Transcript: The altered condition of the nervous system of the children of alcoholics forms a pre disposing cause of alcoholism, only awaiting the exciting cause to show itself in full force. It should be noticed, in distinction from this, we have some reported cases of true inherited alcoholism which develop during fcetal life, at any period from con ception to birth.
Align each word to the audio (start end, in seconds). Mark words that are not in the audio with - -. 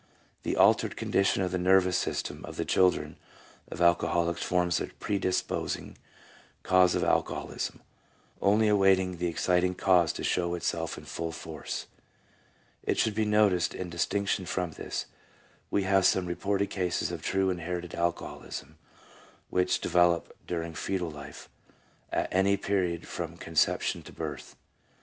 The 0.41 0.55
altered 0.57 0.97
condition 0.97 1.43
of 1.43 1.51
the 1.51 1.59
nervous 1.59 1.95
system 1.95 2.43
of 2.45 2.55
the 2.55 2.65
children 2.65 3.17
of 3.69 3.81
alcoholics 3.83 4.41
forms 4.41 4.81
a 4.81 4.87
pre 4.87 5.19
disposing 5.19 5.95
cause 6.63 6.95
of 6.95 7.03
alcoholism, 7.03 7.81
only 8.41 8.67
awaiting 8.67 9.17
the 9.17 9.27
exciting 9.27 9.75
cause 9.75 10.11
to 10.13 10.23
show 10.23 10.55
itself 10.55 10.97
in 10.97 11.05
full 11.05 11.31
force. 11.31 11.85
It 12.81 12.97
should 12.97 13.13
be 13.13 13.25
noticed, 13.25 13.75
in 13.75 13.91
distinction 13.91 14.47
from 14.47 14.71
this, 14.71 15.05
we 15.69 15.83
have 15.83 16.07
some 16.07 16.25
reported 16.25 16.71
cases 16.71 17.11
of 17.11 17.21
true 17.21 17.51
inherited 17.51 17.93
alcoholism 17.93 18.79
which 19.51 19.79
develop 19.81 20.35
during 20.47 20.73
fcetal 20.73 21.13
life, 21.13 21.47
at 22.11 22.27
any 22.31 22.57
period 22.57 23.07
from 23.07 23.37
con 23.37 23.53
ception 23.53 24.03
to 24.05 24.11
birth. 24.11 24.55